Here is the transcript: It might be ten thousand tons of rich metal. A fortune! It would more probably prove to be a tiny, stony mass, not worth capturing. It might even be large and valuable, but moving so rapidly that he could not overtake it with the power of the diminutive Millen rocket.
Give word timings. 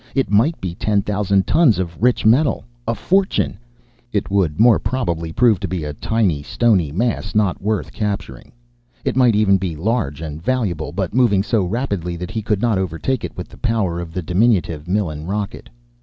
It 0.15 0.31
might 0.31 0.59
be 0.59 0.73
ten 0.73 1.03
thousand 1.03 1.45
tons 1.45 1.77
of 1.77 2.01
rich 2.01 2.25
metal. 2.25 2.65
A 2.87 2.95
fortune! 2.95 3.59
It 4.11 4.31
would 4.31 4.59
more 4.59 4.79
probably 4.79 5.31
prove 5.31 5.59
to 5.59 5.67
be 5.67 5.83
a 5.83 5.93
tiny, 5.93 6.41
stony 6.41 6.91
mass, 6.91 7.35
not 7.35 7.61
worth 7.61 7.93
capturing. 7.93 8.51
It 9.05 9.15
might 9.15 9.35
even 9.35 9.57
be 9.59 9.75
large 9.75 10.19
and 10.19 10.41
valuable, 10.41 10.91
but 10.91 11.13
moving 11.13 11.43
so 11.43 11.63
rapidly 11.63 12.15
that 12.15 12.31
he 12.31 12.41
could 12.41 12.63
not 12.63 12.79
overtake 12.79 13.23
it 13.23 13.37
with 13.37 13.47
the 13.49 13.59
power 13.59 13.99
of 13.99 14.11
the 14.11 14.23
diminutive 14.23 14.87
Millen 14.87 15.27
rocket. 15.27 15.69